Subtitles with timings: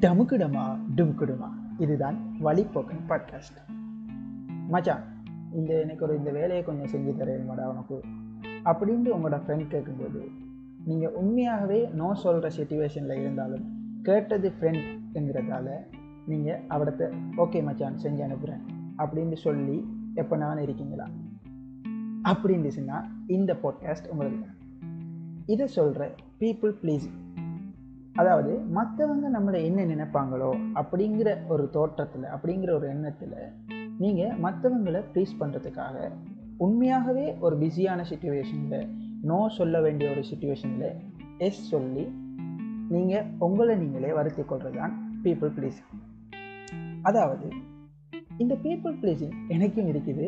[0.00, 1.48] டமுக்குடமா டுமுக்குடுமா.
[1.78, 3.72] இதுதான் வழிபோக்கன் பாட்காஸ்ட்
[4.68, 5.02] மச்சான்
[5.52, 8.04] இந்த எனக்கு ஒரு இந்த வேலையை கொஞ்சம் செஞ்சு தரேன்மாடா உனக்கு.
[8.64, 10.28] அப்படின்ட்டு உங்களோட ஃப்ரெண்ட் கேட்கும்போது
[10.84, 15.70] நீங்கள் உண்மையாகவே நோ சொல்கிற சுச்சுவேஷனில் இருந்தாலும் கேட்டது ஃப்ரெண்ட்ங்கிறதால
[16.26, 18.64] நீங்கள் அவடத்தை ஓகே மச்சான் செஞ்சு அனுப்புகிறேன்
[18.98, 21.08] அப்படின்னு சொல்லி எப்போ நான் இருக்கீங்களா?
[22.22, 24.46] அப்படி இருந்துச்சுன்னா இந்த பாட்காஸ்ட் உங்களுக்கு
[25.46, 27.10] இதை சொல்கிற பீப்புள் ப்ளீஸ்
[28.18, 33.36] அதாவது மற்றவங்க நம்மளை என்ன நினைப்பாங்களோ அப்படிங்கிற ஒரு தோற்றத்தில் அப்படிங்கிற ஒரு எண்ணத்தில்
[33.98, 36.10] நீங்கள் மற்றவங்களை ப்ளீஸ் பண்ணுறதுக்காக
[36.58, 38.88] உண்மையாகவே ஒரு பிஸியான சுச்சுவேஷனில்
[39.22, 40.94] நோ சொல்ல வேண்டிய ஒரு சுச்சுவேஷனில்
[41.38, 42.04] எஸ் சொல்லி
[42.88, 45.94] நீங்கள் உங்களை நீங்களே வருத்தி கொள்வது தான் பீப்புள் ப்ளீஸிங்
[47.02, 47.48] அதாவது
[48.38, 50.26] இந்த பீப்புள் ப்ளீஸிங் எனக்கும் இருக்குது.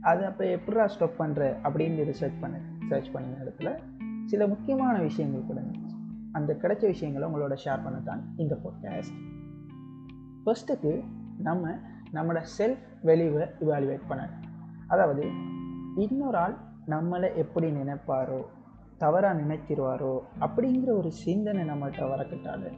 [0.00, 3.68] அதை அப்போ எப்படா ஸ்டாப் பண்ணுற அப்படின்னு ரிசர்ச் பண்ண சர்ச் பண்ண இடத்துல
[4.26, 5.60] சில முக்கியமான விஷயங்கள் கூட
[6.34, 9.16] அந்த கிடைச்ச விஷயங்களை உங்களோட ஷேர் பண்ண தான் இந்த பாட்காஸ்ட்
[10.44, 11.04] ஃபர்ஸ்ட்டுக்கு
[11.38, 11.74] நம்ம
[12.12, 14.42] நம்மளோட செல்ஃப் வெளிவை இவாலுவேட் பண்ணணும்.
[14.86, 15.24] அதாவது
[15.96, 18.40] இன்னொரு ஆள் நம்மளை எப்படி நினைப்பாரோ
[18.98, 22.70] தவறாக நினைத்திருவாரோ அப்படிங்கிற ஒரு சிந்தனை நம்மள்கிட்ட வரக்கிட்டாலே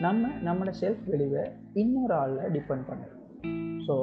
[0.00, 3.16] நம்ம நம்மளோட செல்ஃப் வெளிவை இன்னொரு ஆளில் டிபெண்ட் பண்ணணும்
[3.86, 3.96] ஸோ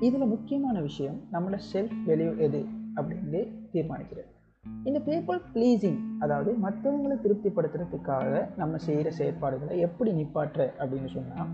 [0.00, 2.60] இதில் முக்கியமான விஷயம் நம்மளோட செல்ஃப் வெளிவு எது
[2.96, 3.40] அப்படின்னு
[3.72, 4.30] தீர்மானிக்கிறது.
[4.66, 11.50] இந்த பீப்புள் ப்ளீஸிங் அதாவது மற்றவங்களை திருப்திப்படுத்துறதுக்காக நம்ம செய்கிற செயற்பாடுகளை எப்படி நிப்பாற்ற அப்படின்னு சொன்னால்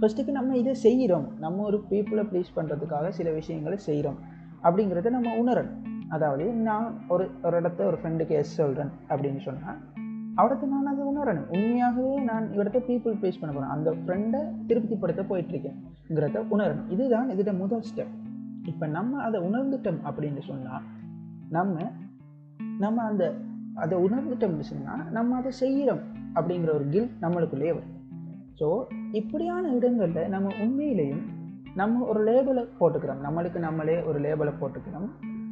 [0.00, 4.18] ஃபஸ்ட்டுக்கு நம்ம இதை செய்கிறோம் நம்ம ஒரு பீப்புளை ப்ளீஸ் பண்ணுறதுக்காக சில விஷயங்களை செய்கிறோம்
[4.62, 5.78] அப்படிங்கிறத நம்ம உணரணும்.
[6.08, 9.78] அதாவது நான் ஒரு ஒரு இடத்த ஒரு ஃப்ரெண்டுக்கு எஸ் சொல்கிறேன் அப்படின்னு சொன்னால்
[10.36, 11.48] அவடத்தை நான் அதை உணரணும்.
[11.48, 16.88] உண்மையாகவே நான் இவர்கிட்ட பீப்புள் ப்ளீஸ் பண்ண போகிறேன் அந்த ஃப்ரெண்டை திருப்திப்படுத்த போயிட்டுருக்கேங்கிறத உணரணும்.
[16.88, 18.14] இதுதான் இதோட முதல் ஸ்டெப்
[18.64, 20.84] இப்போ நம்ம அதை உணர்ந்துட்டோம் அப்படின்னு சொன்னால்
[21.50, 21.90] நம்ம
[22.78, 23.24] நம்ம அந்த
[23.74, 26.02] அதை உணர்ந்துட்டோம்னு சொன்னால் நம்ம அதை செய்கிறோம்
[26.34, 27.92] அப்படிங்கிற ஒரு கில் நம்மளுக்குள்ளேயே வரும்.
[28.60, 28.66] ஸோ
[29.12, 31.24] இப்படியான இடங்களில் நம்ம உண்மையிலையும்
[31.74, 33.20] நம்ம ஒரு லேபிளை போட்டுக்கிறோம்.
[33.26, 35.08] நம்மளுக்கு நம்மளே ஒரு லேபிளை போட்டுக்கிறோம்.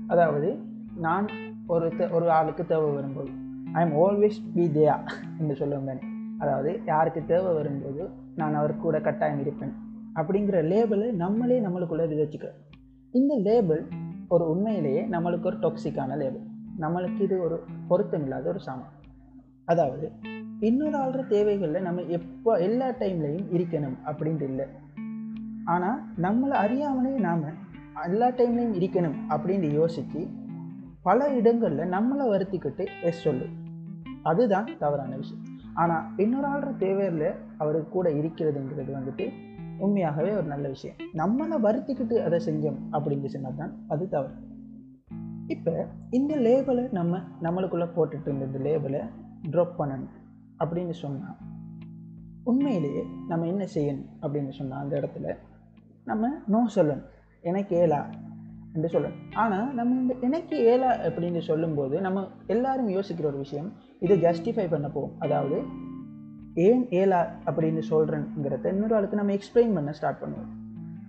[0.07, 0.59] அதாவது
[0.97, 1.29] நான்
[1.67, 3.31] ஒரு ஒரு ஆளுக்கு தேவை வரும்போது
[3.73, 4.97] I am always be there
[5.39, 6.03] என்று சொல்லுவோம் தானே.
[6.39, 9.75] அதாவது யாருக்கு தேவை வரும்போது நான் அவர் கூட கட்டாயம் இருப்பேன்
[10.15, 12.61] அப்படிங்கிற லேபிளை நம்மளே நம்மளுக்குள்ளே விதைச்சிக்கிறோம்.
[13.11, 13.83] இந்த லேபிள்
[14.29, 16.45] ஒரு உண்மையிலேயே நம்மளுக்கு ஒரு டாக்ஸிக்கான லேபிள்
[16.81, 17.57] நம்மளுக்கு இது ஒரு
[17.91, 18.95] பொருத்தமில்லாத ஒரு சாமான்.
[19.65, 20.13] அதாவது
[20.61, 24.67] இன்னொரு ஆள்ற தேவைகளில் நம்ம எப்போ எல்லா டைம்லையும் இருக்கணும் அப்படின்ட்டு இல்லை.
[25.65, 27.45] ஆனால் நம்மளை அறியாமலே நாம்
[28.05, 30.29] எல்லா டைம்லையும் இருக்கணும் அப்படின்னு யோசித்து
[31.03, 33.47] பல இடங்களில் நம்மளை வருத்திக்கிட்டு எஸ் சொல்லு.
[34.23, 35.43] அதுதான் தவறான விஷயம்.
[35.75, 39.33] ஆனால் இன்னொரு ஆள்ற தேவையில் அவர் கூட இருக்கிறதுங்கிறது வந்துட்டு
[39.79, 40.97] உண்மையாகவே ஒரு நல்ல விஷயம்.
[41.13, 44.35] நம்மளை வருத்திக்கிட்டு அதை செஞ்சோம் அப்படின்னு சொன்னால் தான் அது தவறு.
[45.47, 49.01] இப்போ இந்த லேபிளை நம்ம நம்மளுக்குள்ளே போட்டுட்டு இருந்த இந்த லேபிளை
[49.51, 50.15] ட்ராப் பண்ணணும்
[50.59, 51.37] அப்படின்னு சொன்னால்
[52.45, 55.37] உண்மையிலேயே நம்ம என்ன செய்யணும் அப்படின்னு சொன்னால் அந்த இடத்துல
[56.05, 57.05] நம்ம நோ சொல்லணும்.
[57.41, 58.07] எனக்கு ஏலா
[58.73, 59.19] என்று சொல்லணும்.
[59.35, 64.89] ஆனால் நம்ம இந்த எனக்கு ஏலா அப்படின்னு சொல்லும்போது நம்ம எல்லாரும் யோசிக்கிற ஒரு விஷயம் இதை ஜஸ்டிஃபை பண்ண
[64.89, 65.63] போவோம் அதாவது
[66.55, 70.53] ஏன் ஏலா அப்படின்னு சொல்கிறேங்கிறத இன்னொரு ஆளுக்கு நம்ம எக்ஸ்பிளைன் பண்ண ஸ்டார்ட் பண்ணுவோம்.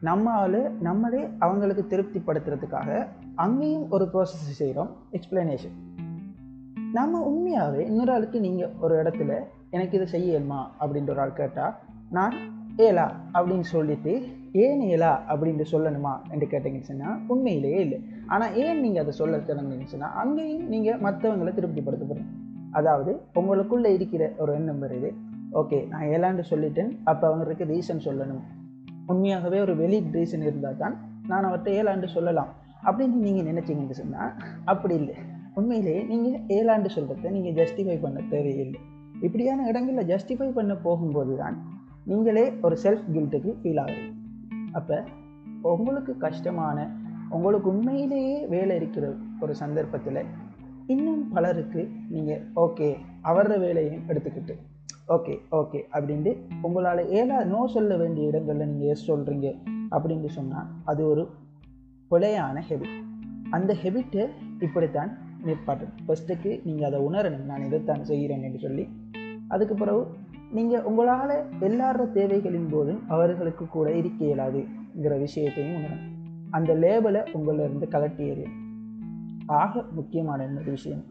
[0.01, 3.07] நம்ம ஆள் நம்மளே அவங்களுக்கு திருப்திப்படுத்துறதுக்காக
[3.43, 5.73] அங்கேயும் ஒரு ப்ராசஸ் செய்கிறோம் எக்ஸ்பிளனேஷன்
[6.91, 9.31] நம்ம உண்மையாகவே இன்னொரு ஆளுக்கு நீங்கள் ஒரு இடத்துல
[9.69, 10.59] எனக்கு இதை செய்யணுமா?
[10.79, 11.73] அப்படின்ற ஒரு ஆள் கேட்டால்
[12.09, 12.35] நான்
[12.77, 14.13] ஏலா அப்படின்னு சொல்லிட்டு
[14.65, 15.11] ஏன் ஏலா?
[15.31, 17.99] அப்படின்ட்டு சொல்லணுமா என்று கேட்டீங்கன்னு சொன்னால் உண்மையிலேயே இல்லை.
[18.27, 22.33] ஆனால் ஏன் நீங்கள் அதை சொல்ல திறந்தீங்கன்னு சொன்னால் அங்கேயும் நீங்கள் மற்றவங்களை திருப்திப்படுத்த போகிறீங்க
[22.71, 25.09] அதாவது உங்களுக்குள்ளே இருக்கிற ஒரு எண்ணம் வருது
[25.61, 28.43] ஓகே நான் ஏலான்னு சொல்லிட்டேன் அப்போ அவங்களுக்கு ரீசன் சொல்லணும்.
[29.07, 30.95] உண்மையாகவே ஒரு வெளி ரீசன் இருந்தால் தான்
[31.27, 32.51] நான் அவர்கிட்ட ஏலாண்டு சொல்லலாம்.
[32.87, 34.31] அப்படின்னு நீங்கள் நினச்சிங்கன்னு சொன்னால்
[34.73, 35.15] அப்படி இல்லை.
[35.59, 38.79] உண்மையிலேயே நீங்கள் ஏழாண்டு சொல்கிறத நீங்கள் ஜஸ்டிஃபை பண்ண தேவையில்லை.
[39.25, 41.57] இப்படியான இடங்களில் ஜஸ்டிஃபை பண்ண போகும்போது தான்
[42.11, 44.03] நீங்களே ஒரு செல்ஃப் கில்ட்டுக்கு ஃபீல் ஆகுது.
[44.79, 44.97] அப்போ
[45.73, 46.79] உங்களுக்கு கஷ்டமான
[47.35, 49.05] உங்களுக்கு உண்மையிலேயே வேலை இருக்கிற
[49.43, 50.19] ஒரு சந்தர்ப்பத்தில்
[50.93, 51.81] இன்னும் பலருக்கு
[52.15, 52.89] நீங்கள் ஓகே
[53.29, 54.55] அவர வேலையும் எடுத்துக்கிட்டு
[55.15, 56.31] ஓகே ஓகே அப்படின்ட்டு
[56.61, 59.47] உங்களால் ஏழா நோ சொல்ல வேண்டிய இடங்களில் நீங்கள் எஸ் சொல்கிறீங்க
[59.95, 61.23] அப்படின்னு சொன்னால் அது ஒரு
[62.11, 63.03] கொலையான ஹெபிட்
[63.49, 64.29] அந்த ஹெபிட்டை
[64.59, 67.43] இப்படித்தான் நிற்பாட்டு ஃபஸ்ட்டுக்கு நீங்கள் அதை உணரணும்.
[67.43, 68.89] நான் இதைத்தான் செய்கிறேன் என்று சொல்லி
[69.47, 70.07] அதுக்கு பிறகு
[70.51, 76.13] நீங்கள் உங்களால் எல்லார தேவைகளின் போதும் அவர்களுக்கு கூட இருக்க இயலாதுங்கிற விஷயத்தையும் உணரணும்.
[76.49, 78.63] அந்த லேபலை உங்களிலிருந்து கலட்டி எறியும்
[79.45, 81.03] ஆக முக்கியமான இன்னொரு விஷயம்.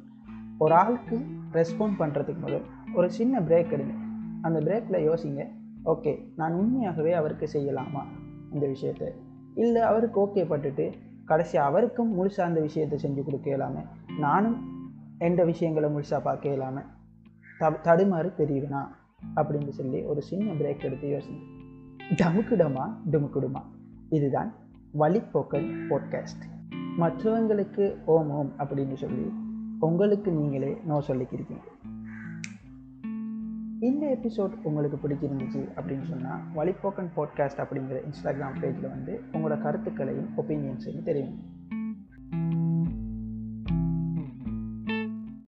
[0.58, 1.18] ஒரு ஆளுக்கு
[1.52, 2.62] ரெஸ்பாண்ட் பண்ணுறதுக்கு முதல்
[2.94, 3.94] ஒரு சின்ன பிரேக் எடுங்க.
[4.42, 5.48] அந்த பிரேக்கில் யோசிங்க
[5.84, 8.02] ஓகே நான் உண்மையாகவே அவருக்கு செய்யலாமா?
[8.52, 9.12] இந்த விஷயத்தை.
[9.54, 10.92] இல்லை அவருக்கு ஓகே பட்டுட்டு
[11.24, 13.84] கடைசி அவருக்கும் முழுசாக அந்த விஷயத்தை செஞ்சு கொடுக்க இல்லாமல்
[14.18, 14.56] நானும்
[15.18, 16.84] எந்த விஷயங்களை முழுசாக பார்க்க இல்லாமல்
[17.58, 18.86] த தடுமாறு தெரியுதுனா
[19.36, 21.40] அப்படின்னு சொல்லி ஒரு சின்ன பிரேக் எடுத்து யோசனை.
[22.10, 23.62] டமுக்குடமா டுமுக்குடுமா.
[24.08, 24.54] இதுதான்
[24.98, 26.44] வழிப்போக்கல் போட்காஸ்ட்
[26.98, 29.32] மற்றவங்களுக்கு ஓம் ஓம் அப்படின்னு சொல்லி
[29.80, 31.93] உங்களுக்கு நீங்களே நோ சொல்லிக்கிருக்கீங்க.
[33.84, 41.02] இந்த எபிசோட் உங்களுக்கு பிடிச்சிருந்துச்சு அப்படின்னு சொன்னால் வழிபோக்கன் பாட்காஸ்ட் அப்படிங்கிற இன்ஸ்டாகிராம் பேஜில் வந்து உங்களோட கருத்துக்களையும் ஒப்பீனியன்ஸையும்
[41.02, 41.53] தெரியும்